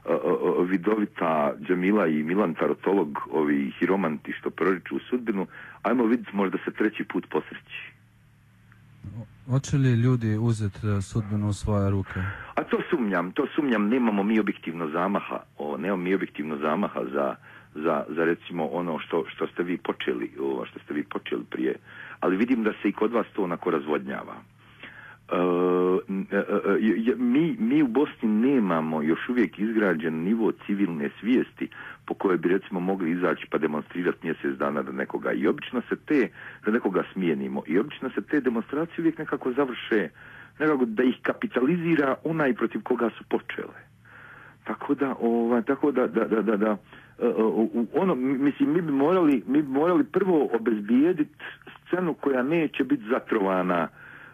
o, 0.04 0.62
vidovita 0.62 1.54
Džamila 1.66 2.06
i 2.06 2.22
Milan 2.22 2.54
Tarotolog, 2.54 3.18
ovi 3.32 3.72
hiromanti 3.78 4.32
što 4.32 4.50
proriču 4.50 4.96
u 4.96 5.00
sudbinu, 5.10 5.46
ajmo 5.82 6.04
vidjeti 6.04 6.36
možda 6.36 6.58
se 6.64 6.70
treći 6.70 7.04
put 7.04 7.26
posreći. 7.30 7.92
Hoće 9.50 9.76
li 9.76 9.92
ljudi 9.92 10.38
uzeti 10.40 10.86
e, 10.86 11.02
sudbinu 11.02 11.48
u 11.48 11.52
svoje 11.52 11.90
ruke? 11.90 12.20
A 12.54 12.62
to 12.64 12.78
sumnjam, 12.90 13.32
to 13.32 13.46
sumnjam, 13.54 13.88
nemamo 13.88 14.22
mi 14.22 14.40
objektivno 14.40 14.88
zamaha, 14.88 15.40
o, 15.58 15.76
nemamo 15.76 16.02
mi 16.02 16.14
objektivno 16.14 16.56
zamaha 16.56 17.00
za, 17.12 17.34
za, 17.74 18.04
za 18.08 18.24
recimo 18.24 18.66
ono 18.66 18.98
što, 18.98 19.24
što 19.28 19.46
ste 19.46 19.62
vi 19.62 19.76
počeli, 19.76 20.30
o, 20.40 20.64
što 20.66 20.78
ste 20.78 20.94
vi 20.94 21.04
počeli 21.04 21.44
prije. 21.50 21.74
Ali 22.20 22.36
vidim 22.36 22.62
da 22.62 22.72
se 22.82 22.88
i 22.88 22.92
kod 22.92 23.12
vas 23.12 23.26
to 23.34 23.42
onako 23.42 23.70
razvodnjava. 23.70 24.34
E, 25.32 25.36
e, 26.30 26.44
e, 27.10 27.14
mi, 27.16 27.56
mi 27.58 27.82
u 27.82 27.86
Bosni 27.86 28.28
nemamo 28.28 29.02
još 29.02 29.28
uvijek 29.28 29.58
izgrađen 29.58 30.14
nivo 30.14 30.52
civilne 30.66 31.10
svijesti 31.20 31.68
po 32.06 32.14
kojoj 32.14 32.38
bi 32.38 32.48
recimo 32.48 32.80
mogli 32.80 33.10
izaći 33.10 33.46
pa 33.50 33.58
demonstrirati 33.58 34.18
mjesec 34.22 34.58
dana 34.58 34.82
da 34.82 34.92
nekoga. 34.92 35.32
I 35.32 35.46
obično 35.46 35.82
se 35.88 35.96
te 35.96 36.28
da 36.64 36.70
nekoga 36.70 37.02
smijenimo. 37.12 37.62
I 37.66 37.78
obično 37.78 38.10
se 38.10 38.22
te 38.22 38.40
demonstracije 38.40 38.96
uvijek 38.98 39.18
nekako 39.18 39.52
završe 39.52 40.08
nekako 40.58 40.84
da 40.84 41.02
ih 41.02 41.16
kapitalizira 41.22 42.14
onaj 42.24 42.54
protiv 42.54 42.82
koga 42.82 43.10
su 43.18 43.24
počele 43.24 43.90
tako 44.70 44.94
da 44.94 45.14
ovaj 45.20 45.62
tako 45.62 45.90
da 45.92 46.06
da 46.06 46.24
da 46.24 46.42
da, 46.42 46.56
da 46.56 46.76
ono 47.94 48.14
mislim 48.14 48.72
mi 48.72 48.80
bi 48.82 48.92
morali 48.92 49.42
mi 49.46 49.62
bi 49.62 49.68
morali 49.68 50.04
prvo 50.04 50.48
obezbijediti 50.54 51.34
scenu 51.86 52.14
koja 52.14 52.42
neće 52.42 52.84
biti 52.84 53.02
zatrovana, 53.10 53.88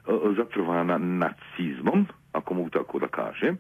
e, 0.09 0.13
zatrovana 0.37 0.99
nacizmom, 0.99 2.07
ako 2.33 2.55
mogu 2.55 2.71
tako 2.71 2.99
da 2.99 3.07
kažem. 3.09 3.57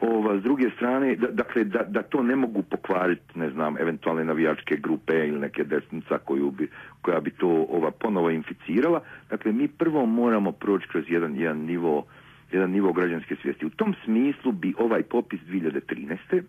Ova, 0.00 0.38
s 0.38 0.42
druge 0.42 0.70
strane, 0.76 1.16
da, 1.16 1.26
dakle, 1.30 1.64
da, 1.64 1.82
da 1.82 2.02
to 2.02 2.22
ne 2.22 2.36
mogu 2.36 2.62
pokvariti, 2.62 3.38
ne 3.38 3.50
znam, 3.50 3.76
eventualne 3.78 4.24
navijačke 4.24 4.76
grupe 4.76 5.14
ili 5.14 5.38
neke 5.38 5.64
desnica 5.64 6.18
koju 6.18 6.50
bi, 6.50 6.70
koja 7.02 7.20
bi 7.20 7.30
to 7.30 7.66
ova, 7.70 7.90
ponovo 7.90 8.30
inficirala. 8.30 9.00
Dakle, 9.30 9.52
mi 9.52 9.68
prvo 9.68 10.06
moramo 10.06 10.52
proći 10.52 10.88
kroz 10.88 11.04
jedan, 11.08 11.36
jedan 11.36 11.58
nivo 11.58 12.04
jedan 12.52 12.70
nivo 12.70 12.92
građanske 12.92 13.36
svijesti. 13.42 13.66
U 13.66 13.70
tom 13.70 13.94
smislu 14.04 14.52
bi 14.52 14.74
ovaj 14.78 15.02
popis 15.02 15.40
2013. 15.40 16.16
E, 16.32 16.42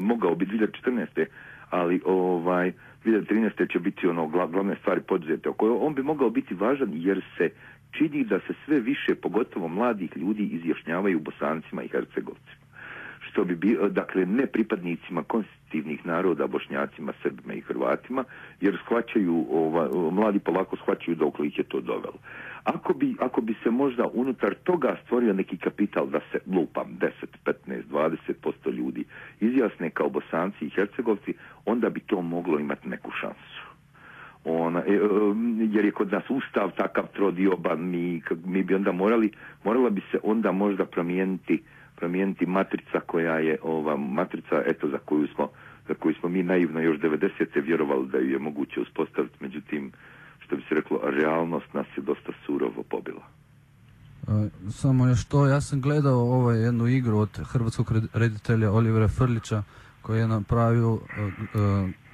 mogao 0.00 0.34
biti 0.34 0.52
2014. 0.52 1.26
ali 1.70 2.00
ovaj 2.04 2.72
2013. 3.04 3.72
će 3.72 3.78
biti 3.78 4.06
ono 4.06 4.26
glavne 4.26 4.76
stvari 4.80 5.00
poduzete 5.00 5.48
oko 5.48 5.78
on 5.80 5.94
bi 5.94 6.02
mogao 6.02 6.30
biti 6.30 6.54
važan 6.54 6.90
jer 6.92 7.22
se 7.38 7.50
čini 7.98 8.24
da 8.24 8.38
se 8.38 8.54
sve 8.64 8.80
više, 8.80 9.14
pogotovo 9.14 9.68
mladih 9.68 10.16
ljudi, 10.16 10.42
izjašnjavaju 10.42 11.20
bosancima 11.20 11.82
i 11.82 11.88
hercegovcima. 11.88 12.60
Što 13.30 13.44
bi 13.44 13.56
bio, 13.56 13.88
dakle, 13.88 14.26
ne 14.26 14.46
pripadnicima 14.46 15.22
konstitutivnih 15.70 16.06
naroda, 16.06 16.46
bošnjacima, 16.46 17.12
srbima 17.22 17.54
i 17.54 17.60
hrvatima, 17.60 18.24
jer 18.60 18.78
shvaćaju, 18.84 19.46
ova, 19.50 20.10
mladi 20.10 20.38
polako 20.38 20.76
shvaćaju 20.76 21.16
dokle 21.16 21.46
ih 21.46 21.58
je 21.58 21.64
to 21.64 21.80
dovelo. 21.80 22.18
Ako 22.64 22.94
bi, 22.94 23.16
ako 23.20 23.40
bi 23.40 23.54
se 23.62 23.70
možda 23.70 24.06
unutar 24.12 24.54
toga 24.64 24.96
stvorio 25.04 25.32
neki 25.32 25.56
kapital 25.56 26.06
da 26.06 26.20
se 26.32 26.38
lupam 26.46 26.98
10, 27.00 27.10
15, 27.66 27.82
20% 27.90 28.72
ljudi 28.72 29.04
izjasne 29.40 29.90
kao 29.90 30.08
bosanci 30.08 30.66
i 30.66 30.70
hercegovci, 30.70 31.34
onda 31.66 31.90
bi 31.90 32.00
to 32.00 32.22
moglo 32.22 32.58
imati 32.58 32.88
neku 32.88 33.10
šansu. 33.10 33.60
Ona, 34.44 34.82
e, 34.86 34.92
e, 34.92 34.98
jer 35.70 35.84
je 35.84 35.90
kod 35.90 36.12
nas 36.12 36.24
ustav 36.30 36.70
takav 36.76 37.04
trodioban, 37.14 37.90
mi, 37.90 38.22
mi 38.44 38.62
bi 38.62 38.74
onda 38.74 38.92
morali, 38.92 39.30
morala 39.64 39.90
bi 39.90 40.00
se 40.10 40.18
onda 40.22 40.52
možda 40.52 40.84
promijeniti 40.84 41.62
promijeniti 42.00 42.46
matrica 42.46 43.00
koja 43.06 43.38
je 43.38 43.58
ova 43.62 43.96
matrica 43.96 44.62
eto 44.66 44.88
za 44.88 44.98
koju 44.98 45.26
smo 45.34 45.48
za 45.88 45.94
koju 45.94 46.14
smo 46.14 46.28
mi 46.28 46.42
naivno 46.42 46.80
još 46.80 46.98
90. 46.98 47.64
vjerovali 47.64 48.08
da 48.08 48.18
ju 48.18 48.30
je 48.30 48.38
moguće 48.38 48.80
uspostaviti, 48.80 49.34
međutim 49.40 49.92
što 50.38 50.56
bi 50.56 50.62
se 50.68 50.74
reklo, 50.74 51.00
realnost 51.02 51.74
nas 51.74 51.86
je 51.96 52.02
dosta 52.02 52.32
surovo 52.46 52.82
pobila. 52.82 53.22
E, 54.28 54.70
samo 54.70 55.06
još 55.06 55.24
to, 55.24 55.46
ja 55.46 55.60
sam 55.60 55.80
gledao 55.80 56.18
ovaj 56.18 56.58
jednu 56.58 56.86
igru 56.88 57.18
od 57.18 57.40
hrvatskog 57.52 57.92
reditelja 58.12 58.72
Olivera 58.72 59.08
Frlića 59.08 59.62
koji 60.02 60.18
je 60.18 60.28
napravio 60.28 60.92
uh, 60.92 61.00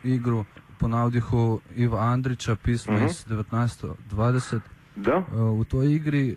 igru 0.04 0.44
po 0.78 0.88
navdihu 0.88 1.60
Iva 1.76 1.98
Andrića, 1.98 2.56
pismo 2.56 2.94
uh-huh. 2.94 3.10
iz 3.10 3.26
1920. 3.26 4.60
Da? 4.96 5.22
u 5.60 5.64
toj 5.64 5.92
igri 5.94 6.36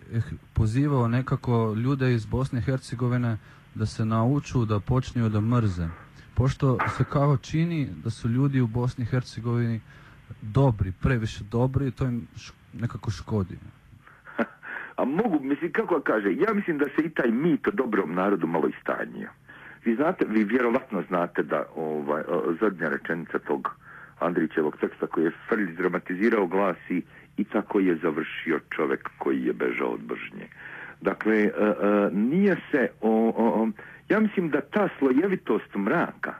pozivao 0.54 1.08
nekako 1.08 1.74
ljude 1.74 2.14
iz 2.14 2.26
Bosne 2.26 2.58
i 2.58 2.62
Hercegovine 2.62 3.38
da 3.74 3.86
se 3.86 4.04
nauču 4.04 4.64
da 4.64 4.80
počinju 4.80 5.28
da 5.28 5.40
mrze. 5.40 5.88
Pošto 6.34 6.78
se 6.96 7.04
kao 7.04 7.36
čini 7.36 7.88
da 8.04 8.10
su 8.10 8.28
ljudi 8.28 8.60
u 8.60 8.66
Bosni 8.66 9.04
i 9.04 9.06
Hercegovini 9.06 9.80
dobri, 10.42 10.92
previše 11.02 11.44
dobri 11.44 11.90
to 11.90 12.04
im 12.04 12.26
nekako 12.72 13.10
škodi. 13.10 13.58
A 15.00 15.04
mogu, 15.04 15.40
mislim, 15.42 15.72
kako 15.72 16.00
kaže, 16.00 16.34
ja 16.34 16.54
mislim 16.54 16.78
da 16.78 16.84
se 16.84 17.04
i 17.04 17.10
taj 17.10 17.30
mit 17.30 17.68
o 17.68 17.70
dobrom 17.70 18.14
narodu 18.14 18.46
malo 18.46 18.68
istanjio. 18.68 19.30
Vi 19.84 19.94
znate, 19.94 20.24
vi 20.28 20.44
vjerovatno 20.44 21.02
znate 21.08 21.42
da 21.42 21.64
ovaj, 21.76 22.22
zadnja 22.60 22.88
rečenica 22.88 23.38
tog 23.38 23.68
Andrićevog 24.18 24.76
teksta 24.80 25.06
koji 25.06 25.24
je 25.24 25.32
Frljić 25.48 25.76
dramatizirao 25.76 26.46
glasi 26.46 27.02
i 27.40 27.44
tako 27.44 27.80
je 27.80 27.96
završio 28.02 28.60
čovjek 28.76 29.10
koji 29.18 29.44
je 29.44 29.52
bežao 29.52 29.88
od 29.88 30.00
bržnje. 30.00 30.46
Dakle, 31.00 31.36
e, 31.36 31.48
e, 31.48 32.10
nije 32.12 32.56
se, 32.70 32.88
o, 33.00 33.68
ja 34.08 34.20
mislim 34.20 34.48
da 34.50 34.60
ta 34.60 34.88
slojevitost 34.98 35.74
mraka, 35.74 36.34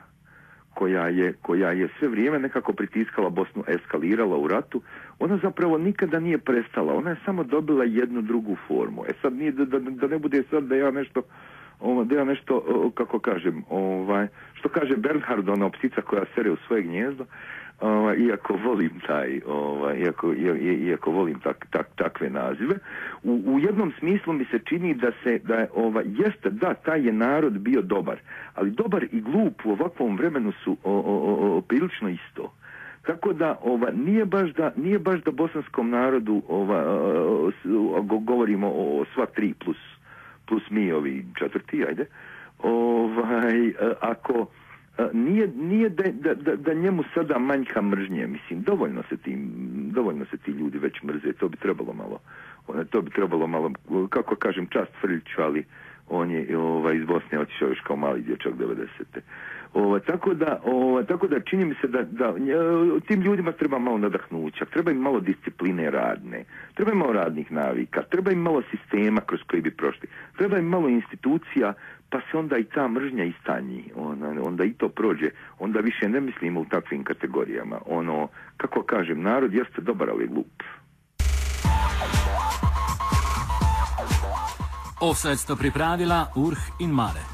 koja 0.74 1.08
je, 1.08 1.32
koja 1.42 1.70
je 1.70 1.88
sve 1.98 2.08
vrijeme 2.08 2.38
nekako 2.38 2.72
pritiskala 2.72 3.30
Bosnu, 3.30 3.64
eskalirala 3.68 4.36
u 4.36 4.48
ratu, 4.48 4.82
ona 5.18 5.38
zapravo 5.42 5.78
nikada 5.78 6.20
nije 6.20 6.38
prestala. 6.38 6.94
Ona 6.94 7.10
je 7.10 7.16
samo 7.24 7.44
dobila 7.44 7.84
jednu 7.84 8.22
drugu 8.22 8.56
formu. 8.68 9.04
E 9.08 9.12
sad 9.22 9.32
nije 9.32 9.52
da, 9.52 9.64
da, 9.64 9.78
da 9.78 10.06
ne 10.06 10.18
bude 10.18 10.42
sad 10.50 10.64
da 10.64 10.76
ja 10.76 10.90
nešto 10.90 11.22
da 12.04 12.14
ja 12.14 12.24
nešto, 12.24 12.62
kako 12.94 13.18
kažem, 13.18 13.64
ovaj, 13.70 14.26
što 14.54 14.68
kaže 14.68 14.96
Bernhard, 14.96 15.48
ona 15.48 15.70
ptica 15.70 16.00
koja 16.00 16.24
sere 16.34 16.50
u 16.50 16.56
svoje 16.66 16.82
gnjezdo, 16.82 17.24
ovaj, 17.80 18.16
iako 18.16 18.56
volim 18.64 19.00
taj, 19.06 19.40
ovaj, 19.46 19.98
iako, 19.98 20.34
iako 20.80 21.10
volim 21.10 21.40
tak, 21.40 21.66
tak, 21.70 21.86
takve 21.96 22.30
nazive, 22.30 22.74
u, 23.22 23.42
u 23.46 23.58
jednom 23.58 23.92
smislu 23.98 24.32
mi 24.32 24.44
se 24.44 24.58
čini 24.58 24.94
da 24.94 25.10
se, 25.24 25.38
da 25.38 25.54
je, 25.54 25.68
ovaj, 25.74 26.04
jeste, 26.06 26.50
da, 26.50 26.74
taj 26.74 27.06
je 27.06 27.12
narod 27.12 27.58
bio 27.58 27.82
dobar, 27.82 28.18
ali 28.54 28.70
dobar 28.70 29.04
i 29.12 29.20
glup 29.20 29.60
u 29.64 29.70
ovakvom 29.70 30.16
vremenu 30.16 30.52
su 30.64 30.76
o, 30.84 30.92
o, 30.92 31.56
o, 31.56 31.60
prilično 31.60 32.08
isto. 32.08 32.52
Tako 33.06 33.32
da 33.32 33.58
ova 33.62 33.90
nije 33.90 34.24
baš 34.24 34.50
da 34.50 34.72
nije 34.76 34.98
baš 34.98 35.22
da 35.22 35.30
bosanskom 35.30 35.90
narodu 35.90 36.42
ova 36.48 36.84
govorimo 38.02 38.68
o 38.74 39.04
sva 39.14 39.26
tri 39.26 39.54
plus 39.64 39.76
plus 40.50 40.70
mi 40.70 40.92
ovi 40.92 41.24
četvrti, 41.38 41.84
ajde. 41.88 42.06
Ovaj 42.62 43.72
ako 44.00 44.46
nije, 45.12 45.48
nije 45.48 45.88
da, 45.88 46.34
da, 46.34 46.56
da, 46.56 46.74
njemu 46.74 47.02
sada 47.14 47.38
manjka 47.38 47.82
mržnje, 47.82 48.26
mislim, 48.26 48.62
dovoljno 48.62 49.02
se, 49.08 49.16
ti, 49.16 49.36
dovoljno 49.92 50.24
se 50.24 50.36
ti 50.36 50.50
ljudi 50.50 50.78
već 50.78 51.02
mrze, 51.02 51.32
to 51.32 51.48
bi 51.48 51.56
trebalo 51.56 51.92
malo, 51.92 52.18
to 52.90 53.02
bi 53.02 53.10
trebalo 53.10 53.46
malo, 53.46 53.72
kako 54.10 54.36
kažem, 54.36 54.66
čast 54.66 54.90
Frljiću, 55.00 55.42
ali 55.42 55.64
on 56.08 56.30
je 56.30 56.58
ovaj, 56.58 56.96
iz 56.96 57.04
Bosne 57.04 57.38
otišao 57.38 57.68
još 57.68 57.80
kao 57.80 57.96
mali 57.96 58.22
dječak 58.22 58.52
90. 58.54 58.86
Ovaj, 59.74 60.00
tako, 60.00 60.34
da, 60.34 60.60
ovaj, 60.64 61.04
tako 61.04 61.26
da 61.28 61.40
čini 61.40 61.64
mi 61.64 61.74
se 61.80 61.86
da, 61.88 62.02
da 62.02 62.34
tim 63.08 63.20
ljudima 63.20 63.52
treba 63.52 63.78
malo 63.78 63.98
nadahnuća, 63.98 64.64
treba 64.64 64.90
im 64.90 64.98
malo 64.98 65.20
discipline 65.20 65.90
radne, 65.90 66.44
treba 66.74 66.92
im 66.92 66.98
malo 66.98 67.12
radnih 67.12 67.52
navika, 67.52 68.02
treba 68.02 68.30
im 68.30 68.38
malo 68.38 68.62
sistema 68.70 69.20
kroz 69.20 69.40
koji 69.50 69.62
bi 69.62 69.70
prošli, 69.70 70.08
treba 70.36 70.58
im 70.58 70.66
malo 70.66 70.88
institucija 70.88 71.74
pa 72.10 72.20
se 72.20 72.38
onda 72.38 72.58
i 72.58 72.64
ta 72.64 72.88
mržnja 72.88 73.24
istanji, 73.24 73.92
onda, 73.96 74.26
onda 74.42 74.64
i 74.64 74.72
to 74.72 74.88
prođe, 74.88 75.30
onda 75.58 75.80
više 75.80 76.08
ne 76.08 76.20
mislimo 76.20 76.60
u 76.60 76.64
takvim 76.64 77.04
kategorijama. 77.04 77.78
Ono, 77.86 78.28
kako 78.56 78.82
kažem, 78.82 79.22
narod 79.22 79.54
jeste 79.54 79.80
dobar, 79.80 80.10
ali 80.10 80.26
glup. 80.26 80.62
Offside 85.00 85.36
sta 85.36 85.56
pripravila 85.56 86.26
Urh 86.36 86.58
in 86.80 86.90
Mare. 86.90 87.24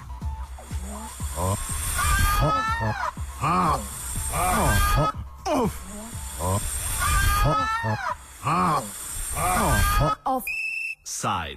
Offside. 10.26 11.54